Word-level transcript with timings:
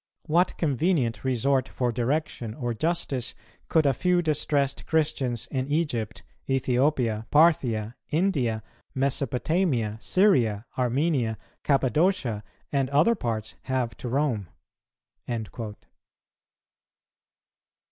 What 0.23 0.57
convenient 0.57 1.23
resort 1.23 1.69
for 1.69 1.91
direction 1.91 2.55
or 2.55 2.73
justice 2.73 3.35
could 3.69 3.85
a 3.85 3.93
few 3.93 4.23
distressed 4.23 4.87
Christians 4.87 5.45
in 5.51 5.67
Egypt, 5.67 6.23
Ethiopia, 6.49 7.27
Parthia, 7.29 7.93
India, 8.09 8.63
Mesopotamia, 8.95 9.97
Syria, 9.99 10.65
Armenia, 10.75 11.37
Cappadocia, 11.63 12.41
and 12.71 12.89
other 12.89 13.13
parts, 13.13 13.53
have 13.65 13.95
to 13.97 14.09
Rome!" 14.09 14.47